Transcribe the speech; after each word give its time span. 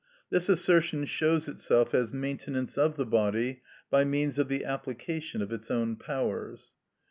This 0.31 0.49
assertion 0.49 1.05
shows 1.05 1.47
itself 1.47 1.93
as 1.93 2.11
maintenance 2.11 2.75
of 2.75 2.97
the 2.97 3.05
body, 3.05 3.61
by 3.91 4.03
means 4.03 4.39
of 4.39 4.47
the 4.47 4.65
application 4.65 5.43
of 5.43 5.51
its 5.51 5.69
own 5.69 5.95
powers. 5.95 6.73